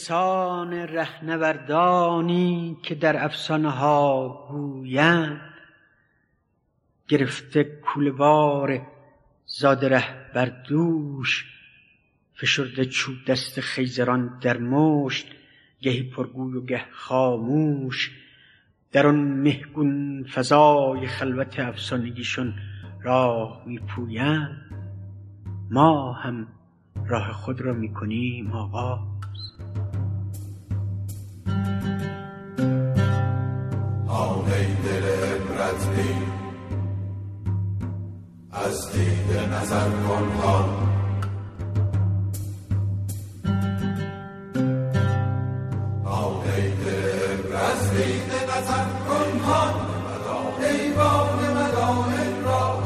[0.00, 5.40] اسان رهنوردانی که در افسانه ها گویند.
[7.08, 8.86] گرفته کولوار
[9.46, 11.44] زاد ره بر دوش
[12.34, 15.26] فشرده چوب دست خیزران در مشت
[15.80, 18.10] گهی پرگوی و گه خاموش.
[18.92, 22.54] در آن مهگون فضای خلوت افسانگیشون
[23.02, 24.70] راه میپویند.
[25.70, 26.46] ما هم
[27.06, 29.10] راه خود را می‌کنیم آقا
[38.70, 40.64] از دید نظر کن ها
[47.70, 48.86] از دید نظر
[49.46, 49.62] ها
[50.60, 52.80] ایوان مدائن را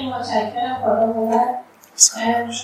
[0.00, 1.49] متشکرم خدا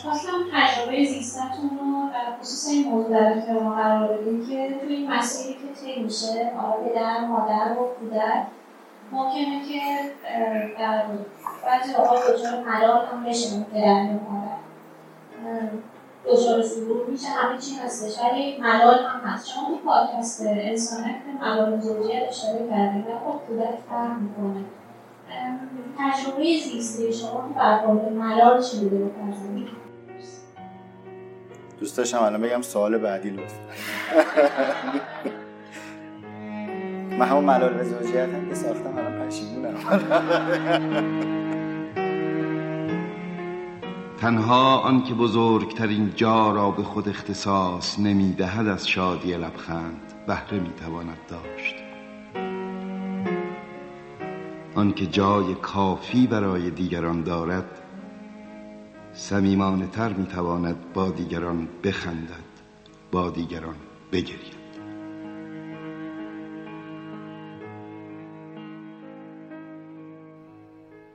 [0.03, 5.13] خواستم تجربه زیستتون رو در خصوص این موضوع در اختیار قرار بدیم که توی این
[5.13, 8.47] مسیری که طی میشه حالا پدر مادر و کودک
[9.13, 9.81] ممکنه که
[10.79, 11.03] در
[11.67, 14.57] بعضی اوقات دچار ملال هم بشه پدر یا مادر.
[16.27, 19.49] دچار سرور میشه همه چی هستش ولی ملال هم هست.
[19.49, 24.65] شما تو پادکست انسانک به ملال زوجیت اشاره کردیم و خب کودک فرق می‌کنه.
[25.99, 29.69] تجربه زیستی شما برخورد ملال چی بوده بپرزنید
[31.81, 33.59] دوست داشتم الان بگم سوال بعدی لطفا.
[37.19, 39.75] من همون ملال زوجیت هم که ساختم الان پشیمونم.
[44.21, 51.19] تنها آن که بزرگترین جا را به خود اختصاص نمی‌دهد از شادی لبخند بهره می‌تواند
[51.29, 51.86] داشت.
[54.77, 57.65] آنکه جای کافی برای دیگران دارد
[59.15, 62.47] سمیمانه تر می‌تواند با دیگران بخندد
[63.13, 63.75] با دیگران
[64.13, 64.57] بگرید.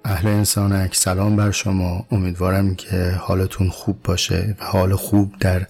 [0.05, 2.05] اهل انسانک سلام بر شما.
[2.11, 5.67] امیدوارم که حالتون خوب باشه و حال خوب در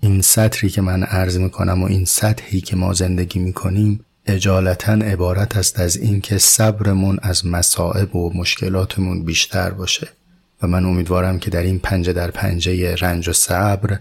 [0.00, 5.56] این سطری که من عرض می‌کنم و این سطحی که ما زندگی می‌کنیم اجالتا عبارت
[5.56, 10.08] است از اینکه صبرمون از مصائب و مشکلاتمون بیشتر باشه.
[10.62, 13.98] و من امیدوارم که در این پنجه در پنجه رنج و صبر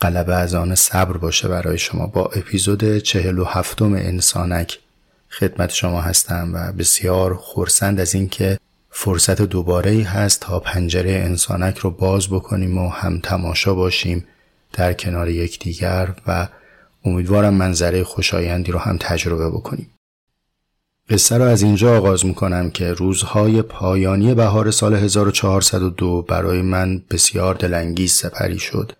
[0.00, 2.06] قلبه از آن صبر باشه برای شما.
[2.06, 4.78] با اپیزود چهل و هفتم انسانک
[5.30, 8.58] خدمت شما هستم و بسیار خورسند از اینکه
[8.90, 14.24] فرصت دوباره ای هست تا پنجره انسانک رو باز بکنیم و هم تماشا باشیم
[14.72, 16.48] در کنار یکدیگر و
[17.06, 19.90] امیدوارم منظره خوشایندی رو هم تجربه بکنیم.
[21.10, 27.54] قصه را از اینجا آغاز می‌کنم که روزهای پایانی بهار سال 1402 برای من بسیار
[27.54, 28.92] دلانگیز سپری شد.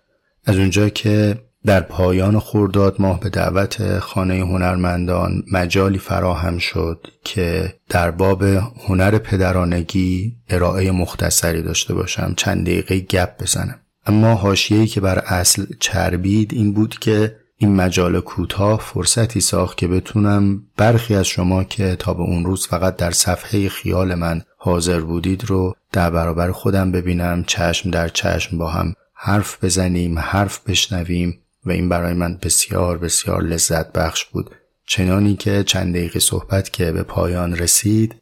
[0.45, 7.73] از اونجا که در پایان خورداد ماه به دعوت خانه هنرمندان مجالی فراهم شد که
[7.89, 8.43] در باب
[8.87, 15.65] هنر پدرانگی ارائه مختصری داشته باشم چند دقیقه گپ بزنم اما حاشیه‌ای که بر اصل
[15.79, 21.95] چربید این بود که این مجال کوتاه فرصتی ساخت که بتونم برخی از شما که
[21.95, 26.91] تا به اون روز فقط در صفحه خیال من حاضر بودید رو در برابر خودم
[26.91, 32.97] ببینم چشم در چشم با هم حرف بزنیم حرف بشنویم و این برای من بسیار
[32.97, 34.51] بسیار لذت بخش بود.
[34.85, 38.15] چنانی که چند دقیقه صحبت که به پایان رسید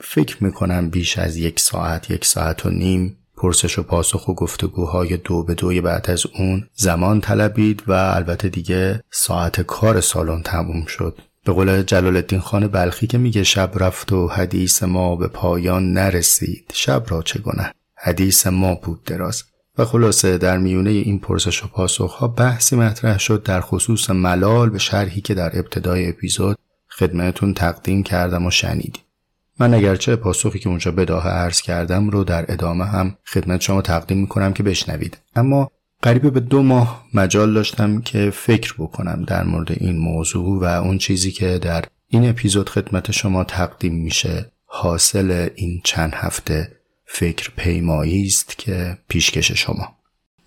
[0.00, 5.16] فکر می‌کنم بیش از یک ساعت یک ساعت و نیم پرسش و پاسخ و گفتگوهای
[5.16, 10.84] دو به دوی بعد از اون زمان طلبید و البته دیگه ساعت کار سالن تموم
[10.86, 11.18] شد.
[11.44, 15.92] به قول جلال الدین خان بلخی که میگه شب رفت و حدیث ما به پایان
[15.92, 16.70] نرسید.
[16.74, 19.44] شب را چگونه حدیث ما بود دراز.
[19.78, 24.70] و خلاصه در میونه این پرسش و پاسخ ها بحثی مطرح شد در خصوص ملال
[24.70, 26.58] به شرحی که در ابتدای اپیزود
[26.88, 29.02] خدمتون تقدیم کردم و شنیدیم.
[29.58, 34.18] من اگرچه پاسخی که اونجا بداه عرض کردم رو در ادامه هم خدمت شما تقدیم
[34.18, 35.18] می‌کنم که بشنوید.
[35.36, 35.70] اما
[36.02, 40.98] قریب به دو ماه مجال داشتم که فکر بکنم در مورد این موضوع و اون
[40.98, 46.72] چیزی که در این اپیزود خدمت شما تقدیم میشه حاصل این چند هفته
[47.06, 49.88] فکر پیمایی است که پیشکش شما.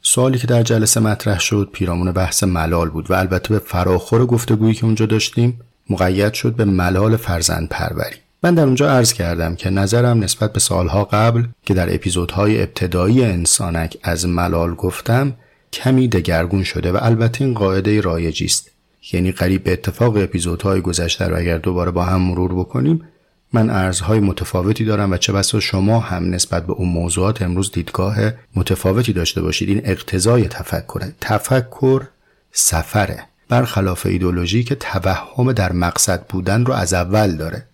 [0.02, 4.74] سوالی که در جلسه مطرح شد پیرامون بحث ملال بود و البته به فراخور گفتگویی
[4.74, 5.60] که اونجا داشتیم
[5.90, 10.60] مقید شد به ملال فرزند پروری من در اونجا عرض کردم که نظرم نسبت به
[10.60, 15.34] سالها قبل که در اپیزودهای ابتدایی انسانک از ملال گفتم
[15.74, 18.72] کمی دگرگون شده و البته این قاعده رایجی است.
[19.14, 23.04] یعنی قریب به اتفاق اپیزودهای گذشته رو اگر دوباره با هم مرور بکنیم
[23.54, 28.18] من ارزهای متفاوتی دارم و چه بسا شما هم نسبت به اون موضوعات امروز دیدگاه
[28.56, 29.70] متفاوتی داشته باشید.
[29.70, 31.14] این اقتضای تفکره.
[31.22, 32.04] تفکر
[32.52, 33.24] سفره.
[33.50, 37.66] برخلاف ایدولوژی که توهم در مقصد بودن رو از اول داره.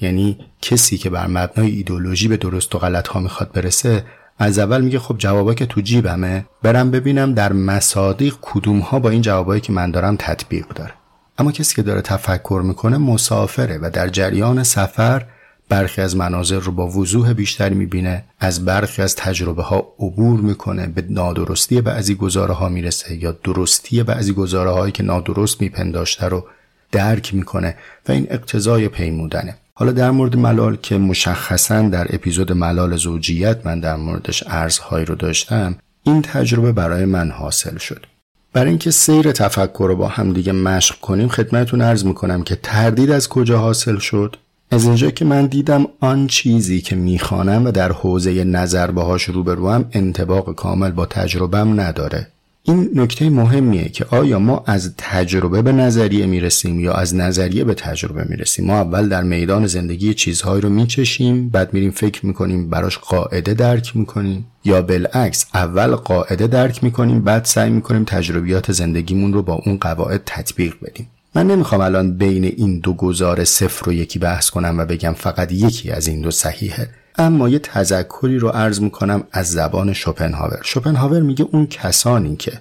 [0.00, 4.04] یعنی کسی که بر مبنای ایدولوژی به درست و غلط ها می‌خواد برسه
[4.38, 6.46] از اول میگه خب جوابا که تو جیبمه.
[6.62, 10.92] برم ببینم در مصادیق کدوم ها با این جوابایی که من دارم تطبیق داره.
[11.38, 15.26] اما کسی که داره تفکر می‌کنه مسافره و در جریان سفر
[15.68, 20.86] برخی از مناظر رو با وضوح بیشتری می‌بینه از برخی از تجربه ها عبور می‌کنه
[20.86, 26.46] به نادرستی بعضی گزاره ها می‌رسه یا درستی بعضی گزاره هایی که نادرست میپنداشته رو
[26.92, 27.76] درک می‌کنه
[28.08, 29.56] و این اقتضای پیمودنه.
[29.78, 35.14] حالا در مورد ملال که مشخصا در اپیزود ملال زوجیت من در موردش ارزهایی رو
[35.14, 38.06] داشتم این تجربه برای من حاصل شد.
[38.52, 43.10] برای اینکه سیر تفکر رو با هم دیگه مشق کنیم خدمتتون عرض می‌کنم که تردید
[43.10, 44.36] از کجا حاصل شد؟
[44.70, 49.84] از اینجا که من دیدم آن چیزی که می‌خوانم و در حوزه نظر باهاش روبروم
[49.92, 52.26] انتباق کامل با تجربم نداره.
[52.68, 57.74] این نکته مهمیه که آیا ما از تجربه به نظریه می‌رسیم یا از نظریه به
[57.74, 62.98] تجربه می‌رسیم؟ ما اول در میدان زندگی چیزهایی رو میچشیم بعد میریم فکر می‌کنیم براش
[62.98, 69.42] قاعده درک می‌کنیم یا بالعکس اول قاعده درک می‌کنیم بعد سعی می‌کنیم تجربیات زندگیمون رو
[69.42, 71.06] با اون قواعد تطبیق بدیم.
[71.34, 75.52] من نمی‌خوام الان بین این دو گزار صفر و یکی بحث کنم و بگم فقط
[75.52, 76.88] یکی از این دو صحیحه.
[77.18, 80.60] اما یه تذکری رو عرض می‌کنم از زبان شوپنهاور.
[80.64, 82.52] شوپنهاور میگه اون کسانی که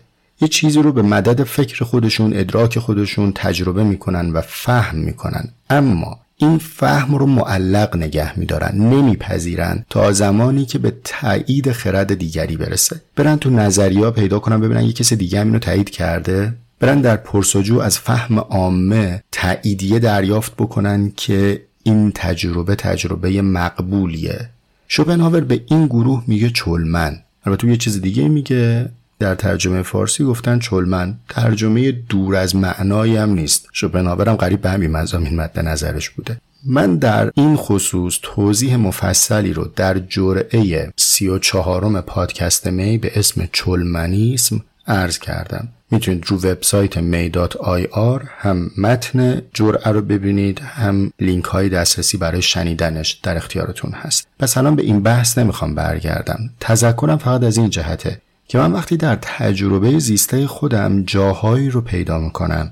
[0.42, 6.20] یه چیزی رو به مدد فکر خودشون ادراک خودشون تجربه می‌کنن و فهم می‌کنن اما
[6.38, 13.02] این فهم رو معلق نگه میدارن نمیپذیرن تا زمانی که به تایید خرد دیگری برسه.
[13.16, 16.54] برن تو نظریا پیدا کنن ببینن یه کسی دیگه هم اینو تایید کرده.
[16.80, 24.50] برن در پرسجو از فهم عامه تاییدیه دریافت بکنن که این تجربه تجربه مقبولیه.
[24.88, 28.90] شوپنهاور به این گروه میگه چلمن البته یه چیز دیگه میگه
[29.20, 33.68] در ترجمه فارسی گفتن چلمن ترجمه دور از معنایی هم نیست.
[33.74, 36.38] شوپنهاور هم قریب به همین مضامین مد نظرش بوده.
[36.66, 43.12] من در این خصوص توضیح مفصلی رو در جرعه سی و چهارم پادکست می به
[43.16, 45.68] اسم چلمنیسم عرض کردم.
[45.92, 53.12] می‌تونید رو وبسایت می.ir هم متن جرعه رو ببینید هم لینک های دسترسی برای شنیدنش
[53.12, 54.28] در اختیارتون هست.
[54.40, 56.40] پس الان به این بحث نمی‌خوام برگردم.
[56.60, 62.20] تذکرم فقط از این جهته که من وقتی در تجربه زیسته خودم جاهایی رو پیدا
[62.20, 62.72] می‌کنم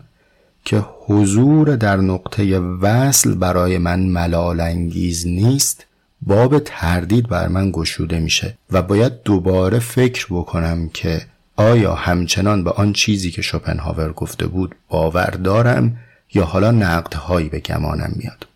[0.66, 5.86] که حضور در نقطه وصل برای من ملال انگیز نیست
[6.22, 11.22] باب تردید بر من گشوده میشه و باید دوباره فکر بکنم که
[11.56, 15.98] آیا همچنان به آن چیزی که شوپنهاور گفته بود باور دارم
[16.34, 18.48] یا حالا نقدهایی به گمانم میاد؟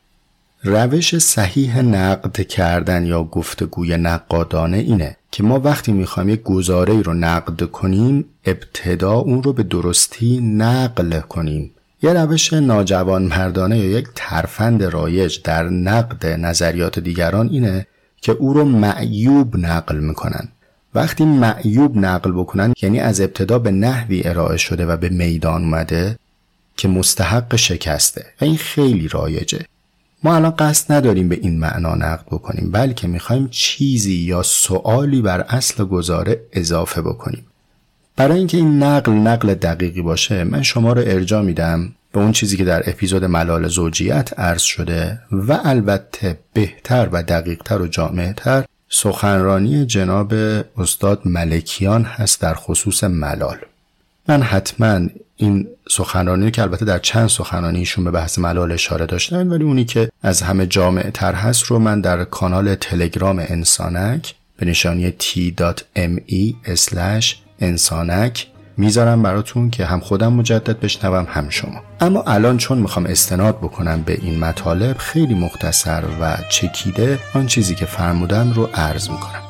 [0.63, 7.13] روش صحیح نقد کردن یا گفتگوی نقادانه اینه که ما وقتی می‌خوایم یک گزاره رو
[7.13, 11.71] نقد کنیم ابتدا اون رو به درستی نقل کنیم.
[12.01, 17.87] یه روش ناجوان مردانه یا یک ترفند رایج در نقد نظریات دیگران اینه
[18.21, 20.49] که او رو معیوب نقل می‌کنن.
[20.97, 26.17] وقتی معیوب نقل بکنن یعنی از ابتدا به نحوی ارائه شده و به میدان اومده
[26.77, 28.25] که مستحق شکسته.
[28.41, 29.59] و این خیلی رایجه.
[30.23, 35.41] ما الان قصد نداریم به این معنا نقد بکنیم بلکه می‌خوایم چیزی یا سوالی بر
[35.41, 37.45] اصل گزاره اضافه بکنیم.
[38.15, 42.57] برای اینکه این نقل نقل دقیقی باشه من شما رو ارجا میدم به اون چیزی
[42.57, 49.85] که در اپیزود ملال زوجیت عرض شده و البته بهتر و دقیقتر و جامعتر سخنرانی
[49.85, 50.33] جناب
[50.77, 53.57] استاد ملکیان هست در خصوص ملال.
[54.27, 59.47] من حتما این سخنرانی که البته در چند سخنرانی ایشون به بحث ملال اشاره داشتن
[59.47, 64.65] ولی اونی که از همه جامع تر هست رو من در کانال تلگرام انسانک به
[64.65, 66.55] نشانی t.me
[67.59, 71.81] انسانک می‌ذارم براتون که هم خودم مجدد بشنوم هم شما.
[72.01, 77.75] اما الان چون می‌خوام استناد بکنم به این مطالب خیلی مختصر و چکیده آن چیزی
[77.75, 79.46] که فرمودن رو عرض می‌کنم.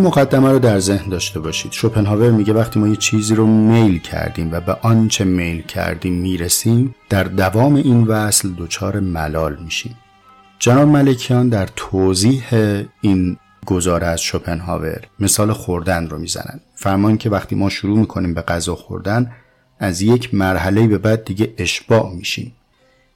[0.00, 1.72] این مقدمه رو در ذهن داشته باشید.
[1.72, 6.94] شوپنهاور میگه وقتی ما یه چیزی رو میل کردیم و به آنچه میل کردیم می‌رسیم
[7.08, 9.96] در دوام این وصل دچار ملال میشیم.
[10.58, 12.42] جناب ملکیان در توضیح
[13.00, 18.42] این گزاره از شوپنهاور مثال خوردن رو می‌زنن فرمان که وقتی ما شروع می‌کنیم به
[18.42, 19.32] غذا خوردن
[19.78, 22.52] از یک مرحله به بعد دیگه اشباع میشیم.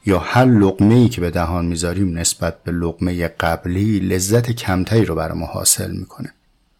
[0.06, 5.14] یا هر لقمه ای که به دهان می‌ذاریم نسبت به لقمه قبلی لذت کمتری رو
[5.14, 6.32] برای ما حاصل می‌کنه.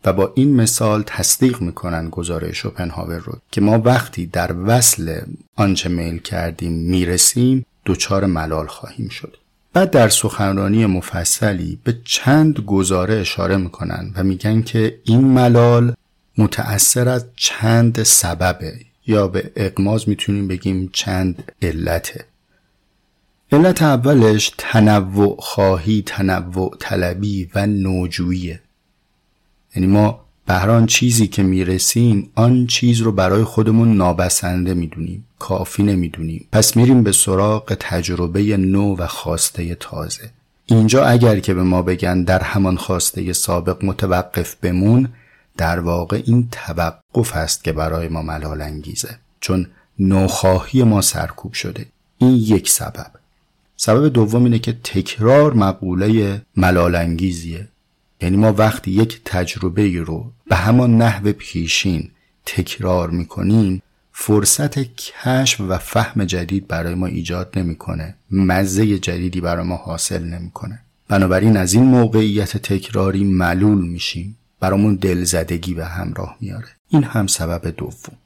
[0.05, 5.21] و با این مثال تصدیق می‌کنن گزاره شوپنهاور رو که ما وقتی در وصل
[5.57, 9.37] آنچه میل کردیم می‌رسیم دچار ملال خواهیم شد.
[9.73, 15.95] بعد در سخنرانی مفصلی به چند گزاره اشاره می‌کنن و میگن که این ملال
[16.39, 18.75] متأثر از چند سببه
[19.07, 22.25] یا به اقماز می‌تونیم بگیم چند علته.
[23.53, 28.61] علت اولش تنوع خواهی تنوع طلبی و نوجوییه.
[29.77, 36.49] یعنی ما بهران چیزی که می‌رسیم آن چیز رو برای خودمون نابسنده می‌دونیم کافی نمی‌دونیم.
[36.53, 40.31] پس میریم به سراغ تجربه نو و خواسته تازه.
[40.67, 45.09] اینجا اگر که به ما بگن در همان خواسته سابق متوقف بمون
[45.57, 49.67] در واقع این توقف است که برای ما ملال انگیزه چون
[49.99, 51.87] نوخواهی ما سرکوب شده.
[52.19, 53.11] این یک سبب.
[53.77, 57.69] سبب دوم اینه که تکرار مقوله ملال انگیزیه
[58.25, 62.11] یعنی ما وقتی یک تجربه رو به همان نحو پیشین
[62.47, 68.15] تکرار می‌کنیم فرصت کشف و فهم جدید برای ما ایجاد نمی‌کنه.
[68.31, 70.81] مزه جدیدی برای ما حاصل نمی‌کنه.
[71.09, 74.37] بنابراین از این موقعیت تکراری معلول میشیم.
[74.61, 78.17] برامون دلزدگی به همراه میاره این هم سبب دوم.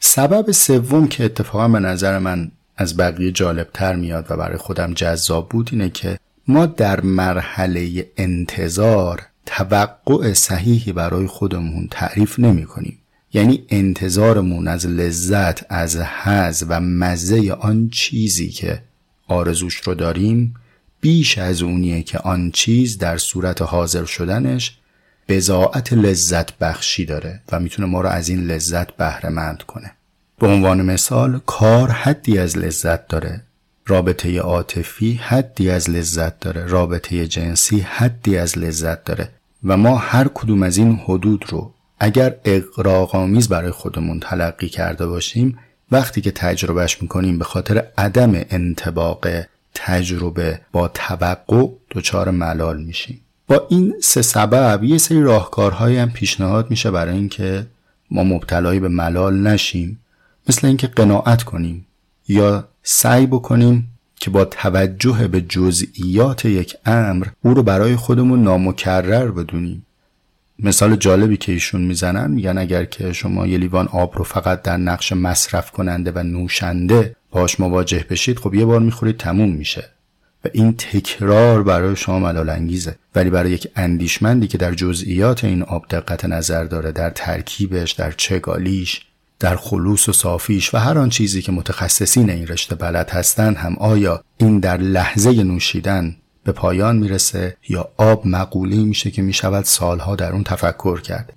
[0.00, 5.48] سبب سوم که اتفاقا به نظر من از بقیه جالبتر میاد و برای خودم جذاب
[5.48, 6.18] بود اینه که
[6.48, 12.98] ما در مرحله انتظار توقع صحیحی برای خودمون تعریف نمی کنیم.
[13.32, 18.82] یعنی انتظارمون از لذت از حز و مزه آن چیزی که
[19.28, 20.54] آرزوش رو داریم
[21.00, 24.78] بیش از اونیه که آن چیز در صورت حاضر شدنش
[25.28, 29.92] بزاعت لذت بخشی داره و می‌تونه ما رو از این لذت بهره کنه
[30.38, 33.42] به عنوان مثال کار حدی از لذت داره
[33.86, 36.66] رابطه عاطفی حدی از لذت داره.
[36.66, 39.30] رابطه جنسی حدی از لذت داره.
[39.64, 45.58] و ما هر کدوم از این حدود رو اگر اقراغامیز برای خودمون تلقی کرده باشیم
[45.90, 49.26] وقتی که تجربهش می‌کنیم به خاطر عدم انتباق
[49.74, 53.20] تجربه با توقع دچار ملال میشیم.
[53.48, 57.66] با این سه سبب یه سری راهکارهایی هم پیشنهاد میشه برای اینکه
[58.10, 60.00] ما مبتلای به ملال نشیم.
[60.48, 61.86] مثل اینکه قناعت کنیم
[62.28, 69.30] یا سعی بکنیم که با توجه به جزئیات یک امر او رو برای خودمون نامکرر
[69.30, 69.86] بدونیم.
[70.58, 74.76] مثال جالبی که ایشون می‌زنن میگن اگر که شما یه لیوان آب رو فقط در
[74.76, 79.84] نقش مصرف کننده و نوشنده باش مواجه بشید خب یه بار می‌خورید تموم میشه.
[80.44, 85.62] و این تکرار برای شما ملال انگیزه ولی برای یک اندیشمندی که در جزئیات این
[85.62, 89.00] آب دقت نظر داره در ترکیبش در چگالیش
[89.38, 93.76] در خلوص و صافیش و هر آن چیزی که متخصصین این رشته بلد هستند هم
[93.76, 100.16] آیا این در لحظه نوشیدن به پایان می‌رسه یا آب مقولی میشه که می‌شود سالها
[100.16, 101.32] در اون تفکر کرد؟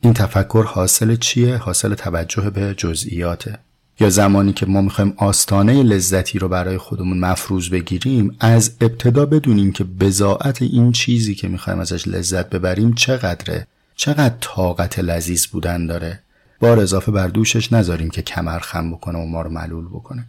[0.00, 3.58] این تفکر حاصل چیه؟ حاصل توجه به جزئیاته.
[4.00, 9.72] یا زمانی که ما می‌خوایم آستانه لذتی رو برای خودمون مفروض بگیریم از ابتدا بدونیم
[9.72, 16.20] که بزاعت این چیزی که می‌خوایم ازش لذت ببریم چقدره؟ چقدر طاقت لذیذ بودن داره؟
[16.62, 20.26] بار اضافه بر دوشش نذاریم که کمر خم بکنه و ما رو معلول بکنه.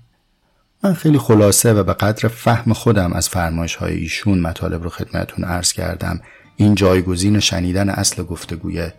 [0.84, 5.46] من خیلی خلاصه و به قدر فهم خودم از فرمایش های ایشون مطالب رو خدمتون
[5.46, 6.20] عرض کردم.
[6.56, 8.90] این جایگزین شنیدن اصل گفتگوی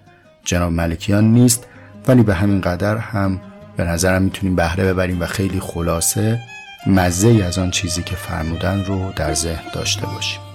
[0.45, 1.67] جناب ملکیان نیست
[2.09, 3.41] ولی به همین قدر هم
[3.76, 6.41] به نظرم می‌تونیم بهره ببریم و خیلی خلاصه
[6.87, 10.54] مزه از آن چیزی که فرمودن رو در ذهن داشته باشیم.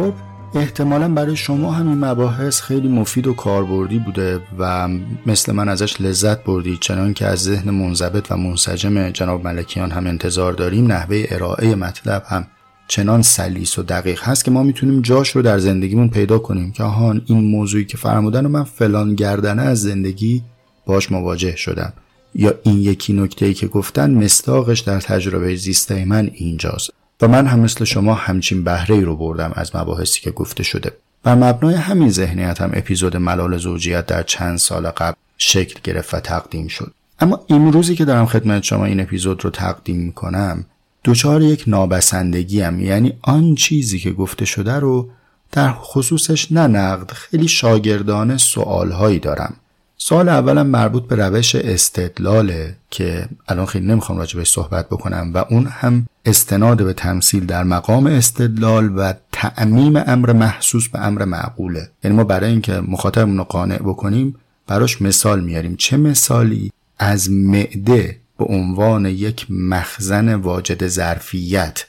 [0.00, 0.14] خب
[0.54, 4.88] احتمالا برای شما همین مباحث خیلی مفید و کاربردی بوده و
[5.26, 10.06] مثل من ازش لذت بردید چنان که از ذهن منضبط و منسجم جناب ملکیان هم
[10.06, 10.86] انتظار داریم.
[10.86, 12.46] نحوه ارائه مطلب هم
[12.88, 16.82] چنان سلیس و دقیق هست که ما می‌تونیم جاش رو در زندگیمون پیدا کنیم که
[16.82, 20.42] آهان این موضوعی که فرمودن من فلان گردنه از زندگی
[20.86, 21.92] باش مواجه شدم.
[22.34, 26.99] یا این یکی نکته ای که گفتن مستاقش در تجربه زیسته من اینجاست.
[27.22, 30.92] و من هم مثل شما همچین بهره ای رو بردم از مباحثی که گفته شده.
[31.22, 36.20] بر مبنای همین ذهنیت هم اپیزود ملال زوجیت در چند سال قبل شکل گرفت و
[36.20, 36.94] تقدیم شد.
[37.20, 40.64] اما امروزی که دارم خدمت شما این اپیزود رو تقدیم می‌کنم
[41.04, 45.08] دچار یک نابسندگی هم یعنی آن چیزی که گفته شده رو
[45.52, 49.54] در خصوصش نه نقد خیلی شاگردانه سوالهایی دارم.
[50.02, 55.66] سال اولم مربوط به روش استدلاله که الان خیلی نمی‌خوام بهش صحبت بکنم و اون
[55.66, 61.90] هم استناد به تمثیل در مقام استدلال و تعمیم امر محسوس به امر معقوله.
[62.04, 65.76] یعنی ما برای اینکه مخاطبمون رو قانع بکنیم براش مثال میاریم.
[65.76, 71.86] چه مثالی از معده به عنوان یک مخزن واجد ظرفیت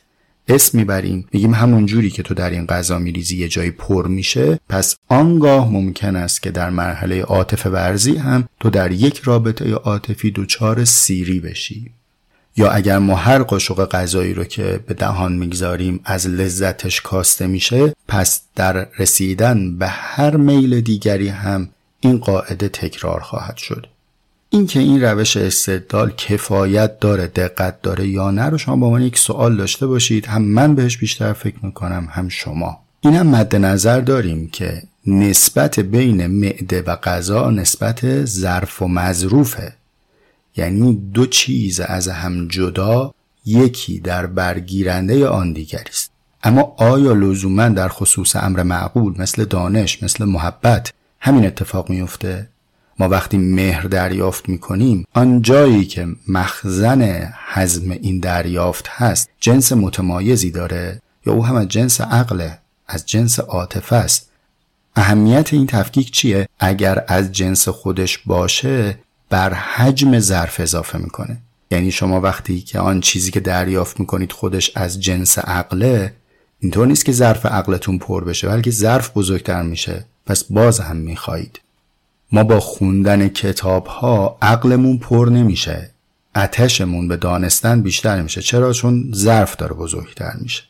[0.47, 4.59] اسم می‌بریم میگیم همون جوری که تو در این غذا میریزی یه جایی پر میشه.
[4.69, 10.31] پس آنگاه ممکن است که در مرحله عاطفه ورزی هم تو در یک رابطه عاطفی
[10.35, 11.91] دچار سیری بشی.
[12.57, 17.93] یا اگر ما هر قاشق غذایی رو که به دهان می‌گذاریم از لذتش کاسته میشه
[18.07, 21.69] پس در رسیدن به هر میل دیگری هم
[21.99, 23.87] این قاعده تکرار خواهد شد.
[24.53, 29.17] اینکه این روش استدلال کفایت داره دقت داره یا نه رو شما با من یک
[29.17, 30.25] سوال داشته باشید.
[30.25, 32.79] هم من بهش بیشتر فکر می‌کنم هم شما.
[33.01, 39.73] این هم مد نظر داریم که نسبت بین معده و غذا نسبت ظرف و مظروفه.
[40.57, 43.13] یعنی دو چیز از هم جدا
[43.45, 46.11] یکی در برگیرنده آن دیگری است
[46.43, 52.50] اما آیا لزوما در خصوص امر معقول مثل دانش مثل محبت همین اتفاق میفته
[53.01, 60.51] ما وقتی مهر دریافت می‌کنیم آن جایی که مخزن حزم این دریافت هست جنس متمایزی
[60.51, 64.29] داره یا او هم از جنس عقله از جنس عاطفه است.
[64.95, 71.37] اهمیت این تفکیک چیه؟ اگر از جنس خودش باشه بر حجم ظرف اضافه می‌کنه.
[71.71, 76.13] یعنی شما وقتی که آن چیزی که دریافت می‌کنید خودش از جنس عقله
[76.59, 80.05] اینطور نیست که ظرف عقلتون پر بشه بلکه ظرف بزرگتر میشه.
[80.25, 81.59] پس باز هم می‌خواهید.
[82.31, 85.91] ما با خوندن کتاب ها عقلمون پر نمیشه.
[86.35, 90.63] اتشمون به دانستن بیشتر میشه چرا؟ چون ظرف داره بزرگتر میشه.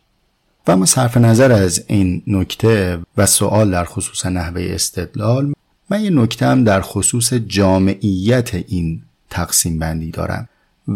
[0.68, 5.54] و اما صرف نظر از این نکته و سوال در خصوص نحوه استدلال
[5.90, 10.50] من یه نکته هم در خصوص جامعیت این تقسیم بندی دارم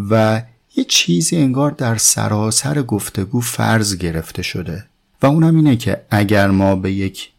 [0.09, 0.41] و
[0.75, 4.85] یه چیزی انگار در سراسر گفتگو فرض گرفته شده
[5.21, 7.29] و اونم اینه که اگر ما به یک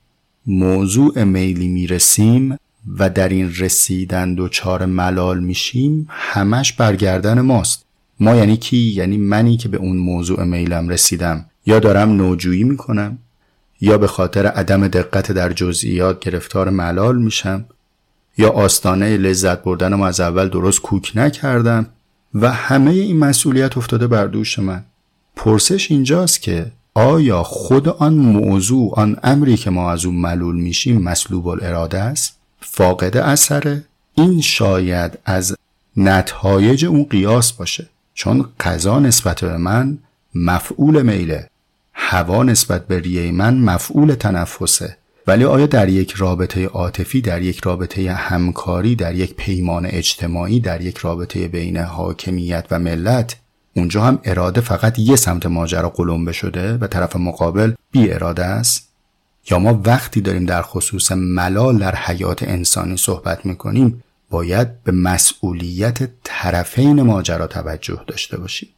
[0.47, 2.57] موضوع میلی می‌رسیم
[2.99, 7.85] و در این رسیدن دوچار ملال میشیم همش برگردن ماست.
[8.21, 11.45] ما یعنی کی؟ یعنی منی که به اون موضوع میلم رسیدم.
[11.67, 13.19] یا دارم نوجویی می‌کنم
[13.81, 17.65] یا به خاطر عدم دقت در جزئیات گرفتار ملال میشم
[18.39, 21.87] یا آستانه لذت بردنم از اول درست کوک نکردم
[22.35, 24.85] و همه این مسئولیت افتاده بر دوش من.
[25.37, 31.03] پرسش اینجاست که آیا خود آن موضوع آن امری که ما از اون ملول میشیم
[31.03, 32.36] مسلوب الاراده است
[32.71, 35.57] فاقد اثره این شاید از
[35.97, 37.87] نتایج اون قیاس باشه.
[38.15, 39.99] چون قضا نسبت به من
[40.35, 41.51] مفعول میله
[41.93, 44.97] هوا نسبت به ریه من مفعول تنفسه.
[45.27, 50.81] ولی آیا در یک رابطه عاطفی در یک رابطه همکاری در یک پیمان اجتماعی در
[50.81, 53.37] یک رابطه بین حاکمیت و ملت
[53.77, 58.89] اونجا هم اراده فقط یه سمت ماجرا قلمبه شده و طرف مقابل بی اراده است؟
[59.51, 66.09] یا ما وقتی داریم در خصوص ملال در حیات انسانی صحبت می‌کنیم باید به مسئولیت
[66.25, 68.69] طرفین ماجرا توجه داشته باشیم.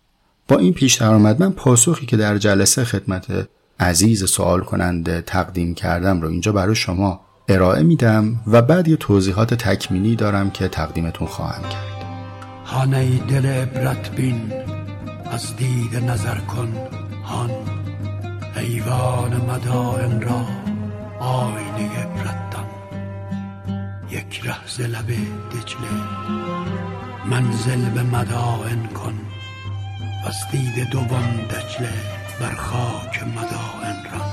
[0.48, 3.48] با این پیش درآمد من پاسخی که در جلسه خدمت
[3.80, 9.54] عزیز سوال کننده تقدیم کردم رو اینجا برای شما ارائه میدم و بعد یه توضیحات
[9.54, 12.04] تکمیلی دارم که تقدیمتون خواهم کرد.
[12.64, 14.52] هانه دل عبرت بین
[15.30, 16.74] از دید نظر کن
[17.24, 17.77] هان.
[18.56, 20.46] ایوان مدائن را
[21.20, 22.48] آینه عبرت
[24.10, 25.06] یک ره لب
[25.50, 25.94] دجله
[27.24, 29.18] منزل به مدائن کن.
[30.24, 31.92] و دید دوم دجله
[32.40, 34.24] بر خاک مدائن را.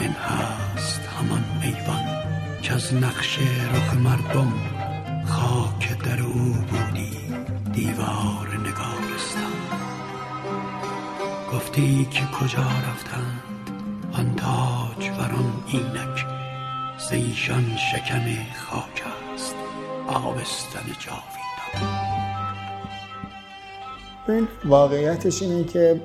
[0.00, 2.04] این هست همان ایوان
[2.62, 3.38] که از نقش
[3.74, 4.52] رخ مردم
[5.26, 7.16] خاک در او بودی.
[7.72, 8.56] دیوار
[11.56, 13.42] نگارستان گفتی که کجا رفتند؟
[14.12, 16.26] آن تاج وران اینک
[17.08, 18.22] زیشان شکم
[18.56, 19.02] خاک
[19.34, 19.54] است
[20.06, 20.86] آبستن
[24.26, 26.00] جاویدان واقعیتش اینه که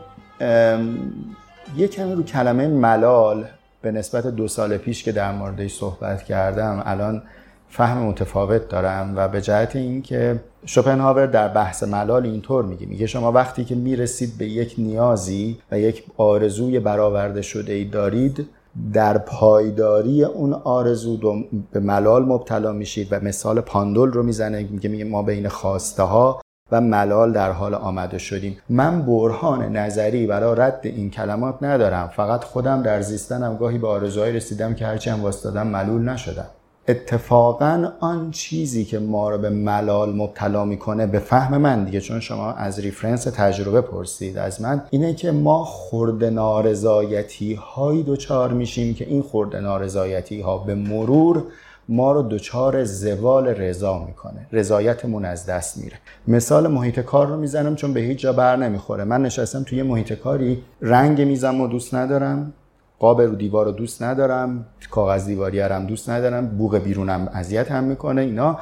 [1.78, 3.46] یه کمی رو کلمه ملال
[3.82, 7.24] به نسبت دو سال پیش که در موردش صحبت کردم الان
[7.72, 12.86] فهم متفاوت دارم و به جهت اینکه شوپنهاور در بحث ملال اینطور میگه.
[12.86, 18.48] میگه شما وقتی که می‌رسید به یک نیازی و یک آرزوی برآورده شده ای دارید
[18.94, 24.68] در پایداری اون آرزو به ملال مبتلا میشید و مثال پاندول رو می‌زنه.
[24.72, 28.58] میگه میگه ما بین خواسته ها و ملال در حال آمده شدیم.
[28.70, 32.12] من برهان نظری برای رد این کلمات ندارم.
[32.16, 36.46] فقط خودم در زیستنم گاهی به آرزوهایی رسیدم که هرچی هم واسطادم ملول نشدم.
[36.92, 42.20] اتفاقا آن چیزی که ما رو به ملال مبتلا می‌کنه به فهم من دیگه چون
[42.20, 48.94] شما از ریفرنس تجربه پرسید از من اینه که ما خورده نارضایتی هایی دوچار میشیم
[48.94, 51.44] که این خورده نارضایتی ها به مرور
[51.90, 55.98] ما رو دچار زوال رضا می‌کنه رضایتمون از دست میره.
[56.28, 59.04] مثال محیط کار رو می‌زنم چون به هیچ جا بر نمی‌خوره.
[59.04, 62.54] من نشستم توی محیط کاری رنگ میزم و دوست ندارم.
[63.02, 67.84] قاب رو دیوار رو دوست ندارم کاغذ دیواری هم دوست ندارم بوق بیرونم اذیت هم
[67.84, 68.60] می‌کنه اینا.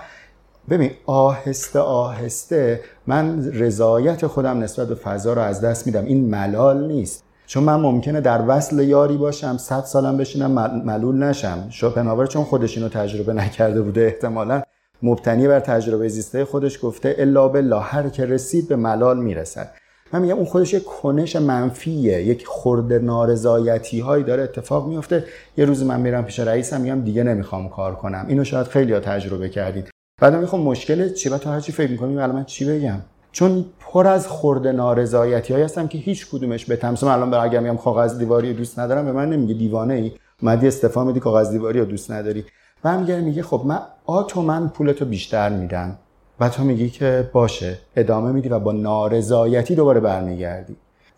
[0.70, 6.06] ببین آهسته آهسته من رضایت خودم نسبت به فضا رو از دست میدم.
[6.06, 7.24] این ملال نیست.
[7.48, 10.52] چون من ممکنه در وصل یاری باشم صد سالم بشینم
[10.86, 11.68] ملول نشم.
[11.70, 14.62] شوپنهاور چون خودش اینو تجربه نکرده بوده احتمالا
[15.04, 19.72] مبتنی بر تجربه زیسته خودش گفته الا بالله هر که رسید به ملال می‌رسد.
[20.14, 25.24] من میگم اون خودش یک کنش منفیه یک خورده نارضایتی هایی داره اتفاق میفته
[25.58, 28.26] یه روز من میرم پیش رئیسم میگم دیگه نمی‌خوام کار کنم.
[28.28, 29.90] اینو شاید خیلی ها تجربه کردید.
[30.22, 34.08] بعد می‌خوام مشکل چی؟ و تو هرچی فکر می‌کنی الان من چی بگم؟ چون پر
[34.08, 38.54] از خورده نارضایتی هایی هستم که هیچ کدومش به تمسم الان اگر میگم کاغذ دیواری
[38.54, 40.12] دوست ندارم به من نمیگه دیوانه ای
[40.44, 42.46] مدی استفا میدی کاغذ دیواری رو دوست نداری.
[42.84, 45.98] برمیگرده میگه خب من آتو من پولتو بیشتر میدم.
[46.40, 47.78] و تو میگی که باشه.
[47.96, 50.76] ادامه میدی و با نارضایتی دوباره برمیگردی.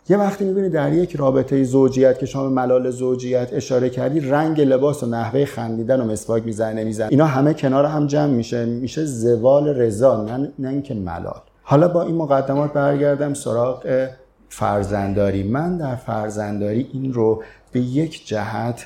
[0.09, 5.03] یه وقتی می‌بینی در یک رابطه زوجیت که شما ملال زوجیت اشاره کردی رنگ لباس
[5.03, 8.65] و نحوه خندیدن و مسواک می‌زنه نمی‌زنه اینا همه کنار هم جمع میشه.
[8.65, 11.41] میشه زوال رضا نه, نه اینکه ملال.
[11.63, 14.07] حالا با این مقدمات برگردم سراغ
[14.49, 15.43] فرزنداری.
[15.43, 18.85] من در فرزنداری این رو به یک جهت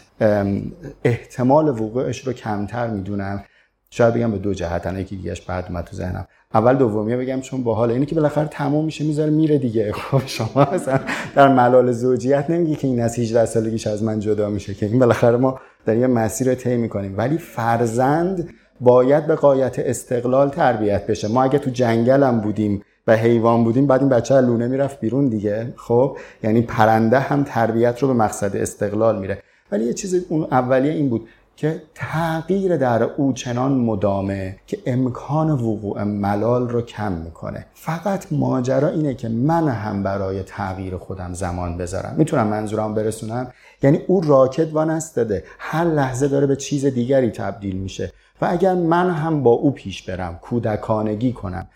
[1.04, 3.43] احتمال وقوعش رو کمتر می‌دونم.
[3.89, 6.28] شاید بگم به دو جهت یکی دیگهش بعد اومد تو ذهنم.
[6.54, 9.91] اول دومیه بگم چون باحال اینه که بالاخره تموم میشه می‌ذاره میره دیگه.
[9.91, 11.00] خب شما مثلا
[11.36, 15.00] در ملال زوجیت نمیگی که این از 18 سالگیش از من جدا میشه که این
[15.00, 17.17] بالاخره ما در یه مسیر طی می‌کنیم.
[17.17, 18.50] ولی فرزند
[18.82, 21.28] باید به قایت استقلال تربیت بشه.
[21.28, 25.74] ما اگه تو جنگلم بودیم و حیوان بودیم بعد این بچه لونه می‌رفت بیرون دیگه.
[25.76, 29.41] خب؟ یعنی پرنده هم تربیت رو به مقصد استقلال میره.
[29.71, 31.28] ولی یه چیز اون اولیه این بود.
[31.56, 37.65] که تغییر در او چنان مدامه که امکان وقوع ملال رو کم می‌کنه.
[37.74, 42.15] فقط ماجرا اینه که من هم برای تغییر خودم زمان بذارم.
[42.18, 43.52] می‌تونم منظورم برسونم؟
[43.84, 48.12] یعنی او راکت وانستده هر لحظه داره به چیز دیگری تبدیل میشه.
[48.41, 51.68] و اگر من هم با او پیش برم کودکانگی کنم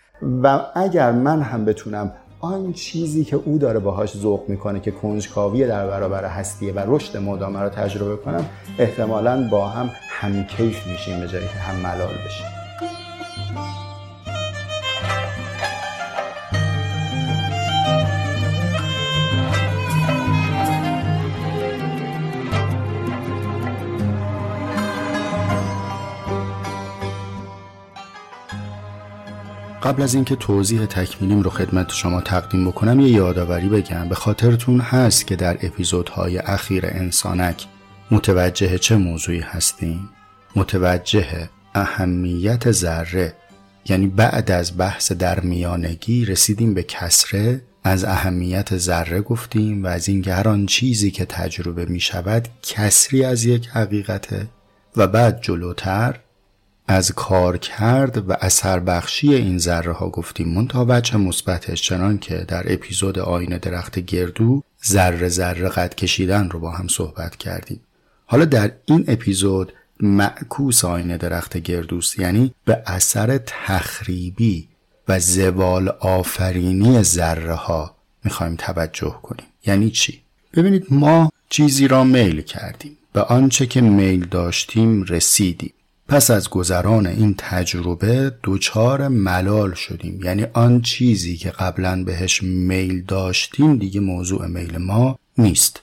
[0.42, 5.66] و اگر من هم بتونم آن چیزی که او داره باهاش ذوق می‌کنه که کنجکاوی
[5.66, 8.46] در برابر هستیه و رشد مدامه رو تجربه کنم
[8.78, 12.59] احتمالا با هم همکیف میشیم به جایی که هم ملال بشیم.
[29.82, 34.08] قبل از اینکه توضیح تکمیلیم رو خدمت شما تقدیم بکنم یه یادآوری بگم.
[34.08, 37.66] به خاطرتون هست که در اپیزودهای اخیر انسانک
[38.10, 40.10] متوجه چه موضوعی هستیم؟
[40.56, 43.34] متوجه اهمیت ذره.
[43.88, 50.08] یعنی بعد از بحث در میانگی رسیدیم به کسره از اهمیت ذره گفتیم و از
[50.08, 54.48] اینکه هر آن چیزی که تجربه می شود کسری از یک حقیقته.
[54.96, 56.16] و بعد جلوتر
[56.88, 60.48] از کار کرد و اثر بخشی این ذره ها گفتیم.
[60.48, 66.60] منتها بچه مثبتش چنان که در اپیزود آین درخت گردو ذره ذره قد کشیدن رو
[66.60, 67.80] با هم صحبت کردیم.
[68.26, 74.68] حالا در این اپیزود معکوس آین درخت گردوست یعنی به اثر تخریبی
[75.08, 79.46] و زوال آفرینی ذره ها می‌خوایم توجه کنیم.
[79.66, 80.20] یعنی چی؟
[80.54, 85.72] ببینید ما چیزی را میل کردیم به آنچه که میل داشتیم رسیدیم.
[86.10, 90.20] پس از گذران این تجربه دوچار ملال شدیم.
[90.24, 95.80] یعنی آن چیزی که قبلا بهش میل داشتیم دیگه موضوع میل ما نیست.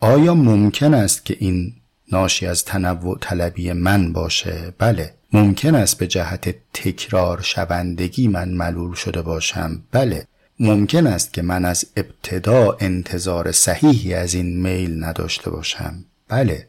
[0.00, 1.72] آیا ممکن است که این
[2.12, 5.14] ناشی از تنوع طلبی من باشه؟ بله.
[5.32, 10.26] ممکن است به جهت تکرار شوندگی من ملول شده باشم؟ بله.
[10.60, 16.66] ممکن است که من از ابتدا انتظار صحیحی از این میل نداشته باشم؟ بله.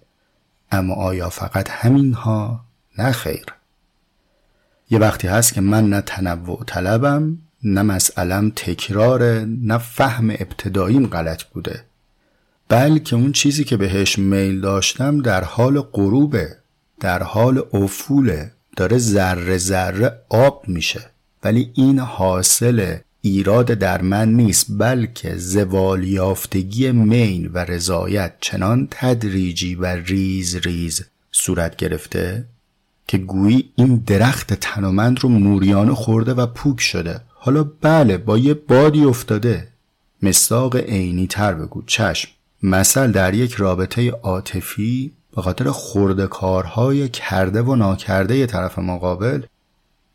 [0.71, 2.68] اما آیا فقط همینها؟
[2.99, 3.45] نه خیر.
[4.89, 11.43] یه وقتی هست که من نه تنوع طلبم نه مسئلم تکرار نه فهم ابتداییم غلط
[11.43, 11.83] بوده.
[12.69, 16.57] بلکه اون چیزی که بهش میل داشتم در حال غروبه
[16.99, 21.09] در حال افوله داره ذره ذره آب میشه.
[21.43, 29.75] ولی این حاصل ایراد در من نیست بلکه زوال یافتگی مین و رضایت چنان تدریجی
[29.75, 32.45] و ریز ریز صورت گرفته.
[33.09, 37.21] که گویی این درخت تنومند رو موریانه خورده و پوک شده.
[37.33, 39.67] حالا بله با یه بادی افتاده.
[40.23, 41.83] مستاق عینی تر بگو.
[41.85, 42.29] چشم.
[42.63, 49.43] مثل در یک رابطه عاطفی به خاطر خورده کارهای کرده و ناکرده طرف مقابل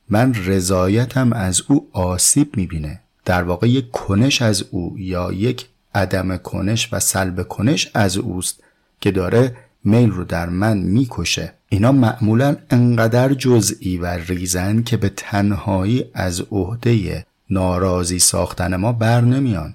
[0.09, 3.01] من رضایتم از او آسیب می‌بینه.
[3.25, 8.63] در واقع یک کنش از او یا یک عدم کنش و سلب کنش از اوست
[9.01, 11.55] که داره میل رو در من می‌کشه.
[11.75, 19.21] اینا معمولا انقدر جزئی و ریزن که به تنهایی از عهده ناراضی ساختن ما بر
[19.21, 19.75] نمیان.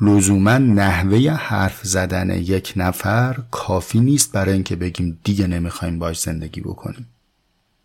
[0.00, 6.60] لزوما نحوه حرف زدن یک نفر کافی نیست برای اینکه بگیم دیگه نمی‌خوایم باش زندگی
[6.60, 7.06] بکنیم.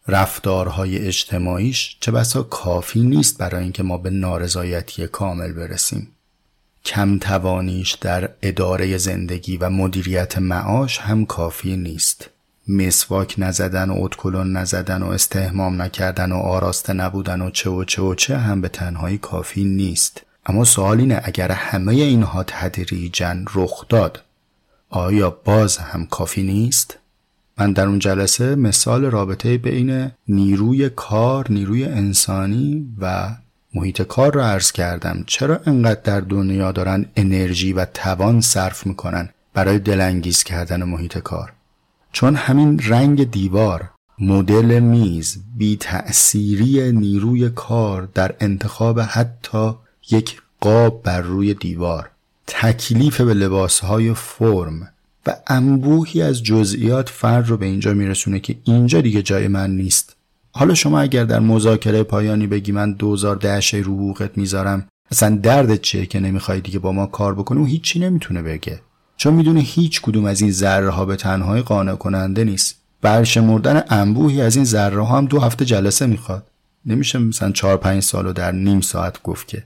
[0.08, 6.08] رفتارهای اجتماعیش چه بسا کافی نیست برای اینکه ما به نارضایتی کامل برسیم.
[6.86, 12.30] کم توانیش در اداره زندگی و مدیریت معاش هم کافی نیست.
[12.70, 18.02] مسواک نزدن و اتکلون نزدن و استهمام نکردن و آراسته نبودن و چه و چه
[18.02, 20.22] و چه هم به تنهایی کافی نیست.
[20.46, 24.22] اما سوال اینه اگر همه اینها تدریجا رخ داد
[24.90, 26.98] آیا باز هم کافی نیست؟
[27.58, 33.30] من در اون جلسه مثال رابطه بین نیروی کار، نیروی انسانی و
[33.74, 35.24] محیط کار رو عرض کردم.
[35.28, 41.54] چرا انقدر در دنیا دارن انرژی و توان صرف می‌کنن برای دلانگیز کردن محیط کار؟
[42.12, 49.74] چون همین رنگ دیوار مدل میز بی تأثیری نیروی کار در انتخاب حتی
[50.12, 52.10] یک قاب بر روی دیوار
[52.48, 54.88] تکلیف به لباسهای فرم
[55.28, 60.16] و انبوهی از جزئیات فرد رو به اینجا میرسونه که اینجا دیگه جای من نیست.
[60.52, 66.06] حالا شما اگر در مذاکره پایانی بگی من دوزار دهشه رو می‌ذارم اصلا دردت چیه
[66.06, 68.82] که نمی‌خوای دیگه با ما کار بکنی؟ و هیچی نمی‌تونه بگه.
[69.20, 72.76] چون می‌دونه هیچ کدوم از این ذره ها به تنهایی قانع کننده نیست.
[73.02, 76.48] برشمردن انبوهی از این ذره ها هم دو هفته جلسه می‌خواد.
[76.86, 79.64] نمیشه مثلا چهار پنج سال در نیم ساعت گفت که.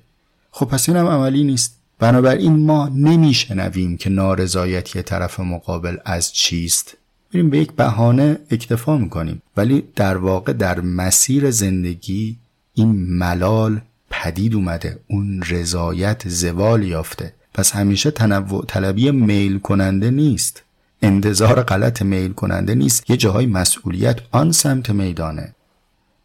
[0.51, 1.77] خب پس اینم عملی نیست.
[1.99, 6.97] بنابراین ما نمیشنویم که نارضایتی طرف مقابل از چیست.
[7.33, 9.41] میریم به یک بهانه اکتفا می‌کنیم.
[9.57, 12.37] ولی در واقع در مسیر زندگی
[12.73, 14.99] این ملال پدید اومده.
[15.07, 17.33] اون رضایت زوال یافته.
[17.53, 20.63] پس همیشه تنوع طلبی میل کننده نیست.
[21.01, 23.09] انتظار غلط میل کننده نیست.
[23.09, 25.55] یه جاهای مسئولیت آن سمت میدانه.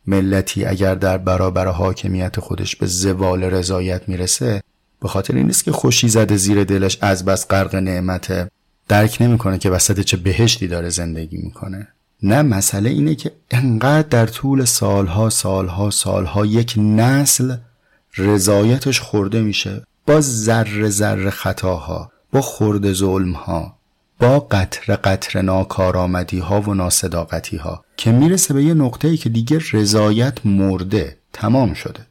[0.06, 4.62] ملتی اگر در برابر حاکمیت خودش به زوال رضایت می‌رسه
[5.00, 8.50] به خاطر این نیست که خوشی زده زیر دلش از بس غرق نعمت
[8.88, 11.88] درک نمی‌کنه که وسط چه بهشتی داره زندگی می‌کنه.
[12.22, 17.56] نه مسئله اینه که انقدر در طول سالها سالها سالها یک نسل
[18.16, 19.82] رضایتش خورده میشه.
[20.08, 23.76] با ذره ذره خطاها با خورد ظلمها
[24.20, 29.60] با قطر قطر ناکارآمدی ها و ناصداقتی ها که می‌رسه به یه نقطه‌ای که دیگه
[29.72, 32.06] رضایت مرده تمام شده.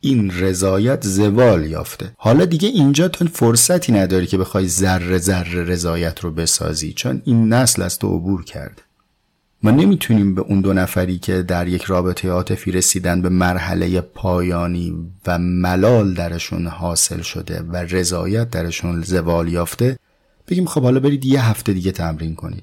[0.00, 2.12] این رضایت زوال یافته.
[2.16, 7.52] حالا دیگه اینجا تو فرصتی نداری که بخوای ذره ذره رضایت رو بسازی چون این
[7.52, 8.82] نسل از تو عبور کرد
[9.62, 14.94] ما نمی‌تونیم به اون دو نفری که در یک رابطه عاطفی رسیدن به مرحله پایانی
[15.26, 19.98] و ملال درشون حاصل شده و رضایت درشون زوال یافته
[20.48, 22.62] بگیم خب حالا برید یه هفته دیگه تمرین کنید.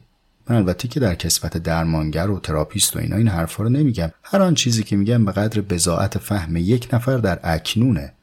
[0.50, 4.12] من البته که در کسبت درمانگر و تراپیست و اینا این حرفا رو نمیگم.
[4.24, 8.14] هر آن چیزی که میگم به قدر بزاعت فهم یک نفر در اکنونه.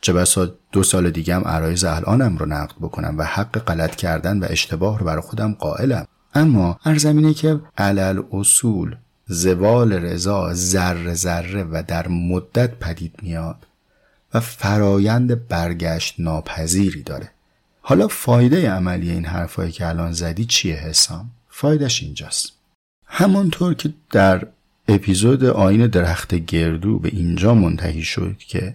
[0.00, 4.38] چه بسا دو سال دیگه هم عرایز الانم رو نقد بکنم و حق غلط کردن
[4.38, 6.06] و اشتباه رو برای خودم قائلم.
[6.34, 13.66] اما هر زمینه که علل اصول زوال رضا ذره ذره و در مدت پدید میاد
[14.34, 17.30] و فرایند برگشت ناپذیری داره
[17.80, 22.52] حالا فایده عملی این حرفایی که الان زدی چیه حسام؟ فایدهش اینجاست
[23.06, 24.46] همانطور که در
[24.88, 28.74] اپیزود آین درخت گردو به اینجا منتهی شد که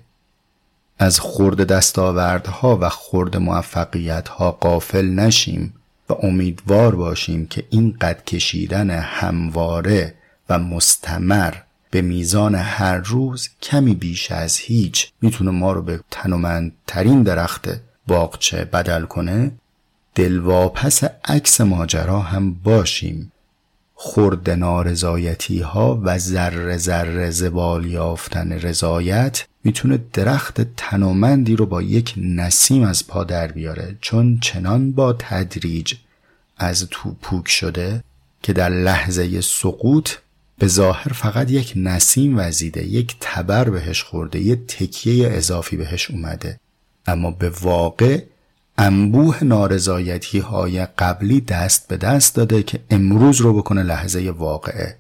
[1.00, 5.74] از خورد دستاوردها و خورد موفقیتها قافل نشیم
[6.10, 10.14] و امیدوار باشیم که این قد کشیدن همواره
[10.50, 11.54] و مستمر
[11.92, 17.70] به میزان هر روز کمی بیش از هیچ می‌تونه ما رو به تنومندترین درخت
[18.08, 19.52] باغچه بدل کنه.
[20.16, 23.32] دلواپس عکس ماجرا هم باشیم.
[23.96, 32.14] خرد نارضایتی ها و ذره ذره زبال یافتن رضایت می‌تونه درخت تنومندی رو با یک
[32.18, 35.94] نسیم از پا در بیاره چون چنان با تدریج
[36.58, 38.04] از تو پوک شده
[38.44, 40.10] که در لحظه سقوط
[40.58, 46.60] به ظاهر فقط یک نسیم وزیده یک تبر بهش خورده یک تکیه اضافی بهش اومده.
[47.06, 48.24] اما به واقع
[48.78, 54.98] انبوه نارضایتی های قبلی دست به دست داده که امروز رو بکنه لحظه واقعه.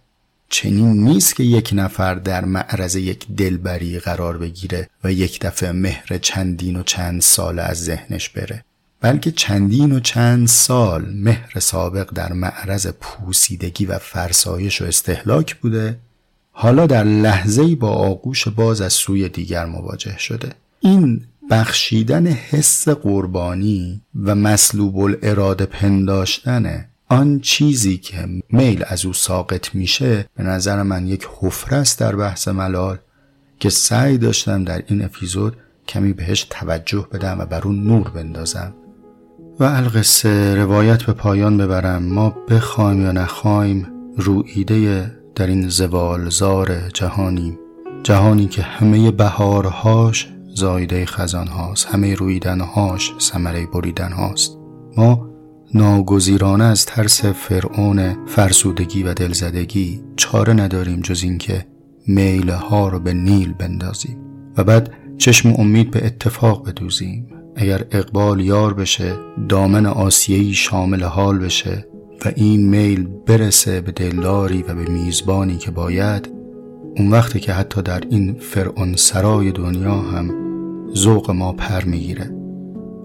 [0.49, 6.17] چنین نیست که یک نفر در معرض یک دلبری قرار بگیره و یک دفعه مهر
[6.17, 8.63] چندین و چند سال از ذهنش بره.
[9.01, 15.99] بلکه چندین و چند سال مهر سابق در معرض پوسیدگی و فرسایش و استهلاک بوده
[16.51, 20.49] حالا در لحظه با آغوش باز از سوی دیگر مواجه شده.
[20.79, 29.75] این بخشیدن حس قربانی و مسلوب الاراده پنداشتن آن چیزی که میل از او ساقط
[29.75, 32.97] میشه به نظر من یک حفره است در بحث ملال
[33.59, 38.73] که سعی داشتم در این اپیزود کمی بهش توجه بدم و بر اون نور بندازم.
[39.59, 42.03] و القصه روایت به پایان ببرم.
[42.03, 47.59] ما بخوایم یا نخوایم رویده در این زوالزار جهانیم.
[48.03, 54.57] جهانی که همه بهارهاش زایده خزان هاست همه رویدن هاش سمره بریدن هاست
[54.97, 55.26] ما
[55.73, 61.65] ناگزیرانه از ترس فرعون فرسودگی و دلزدگی چاره نداریم جز اینکه
[62.07, 64.17] میله ها رو به نیل بندازیم
[64.57, 67.27] و بعد چشم امید به اتفاق بدوزیم.
[67.55, 69.15] اگر اقبال یار بشه
[69.49, 71.87] دامن آسیهی شامل حال بشه
[72.25, 76.29] و این میل برسه به دلداری و به میزبانی که باید
[76.97, 80.31] اون وقتی که حتی در این فرعون سرای دنیا هم
[80.95, 82.36] ذوق ما پر می‌گیره.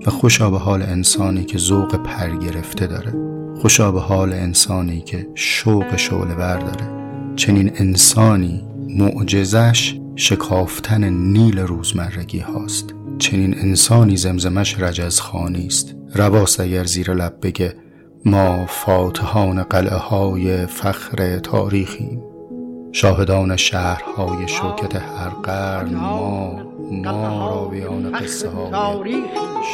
[0.07, 3.15] و خوشا به حال انسانی که ذوق پر گرفته داره.
[3.61, 6.91] خوشا به حال انسانی که شوق شعله ور داره.
[7.37, 12.95] چنین انسانی معجزش شکافتن نیل روزمرگی هاست.
[13.19, 15.95] چنین انسانی زمزمش رجزخانی است.
[16.15, 17.75] رواست اگر زیر لب بگه
[18.25, 22.32] ما فاتحان قلعه های فخر تاریخیم.
[22.95, 26.63] شاهدان شهرهای شوکت هر قرن ما
[27.05, 29.25] ما راویان قصه های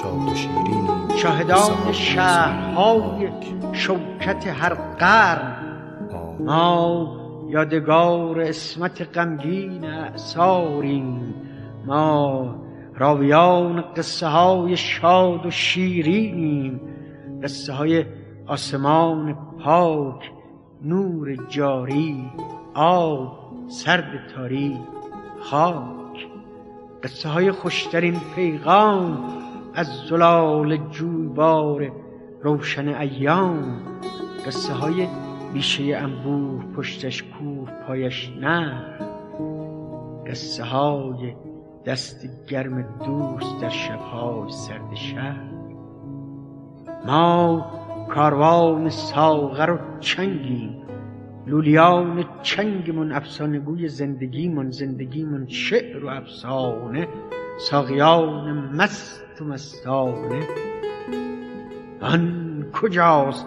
[0.02, 3.28] شاد و شیرینیم شاهدان شهرهای
[3.72, 5.57] شوکت هر قرن.
[6.40, 7.16] ما
[7.48, 11.35] یادگار اسمت غمگین اعثاریم
[11.87, 12.54] ما
[12.94, 16.81] راویان قصه های شاد و شیرینیم.
[17.42, 18.04] قصه های
[18.46, 20.31] آسمان پاک
[20.85, 22.31] نور جاری.
[22.74, 24.78] آب سرد تاری
[25.40, 26.28] خاک.
[27.02, 29.24] قصه های خوشترین پیغام
[29.74, 31.92] از زلال جویبار
[32.42, 33.83] روشن ایام.
[34.46, 35.09] قصه های
[35.52, 38.85] بیشه انبوه پشتش کور پایش نه.
[40.26, 41.35] قصه های
[41.87, 45.48] دست گرم دوست در شبهای سرد شهر.
[47.07, 47.66] ما
[48.09, 50.77] کاروان ساغر و چنگیم.
[51.48, 57.08] لولیان چنگمون افسانگوی زندگیمون زندگیمون شعر و افسانه
[57.58, 60.46] ساقیان مست و مستانه.
[62.00, 63.46] آن کجاست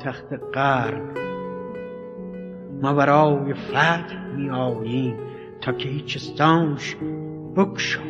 [0.00, 1.10] تخت قرن؟
[2.82, 5.16] ما برای فتح می آییم
[5.60, 6.96] تا که هیچ استانش
[7.56, 8.09] بکشا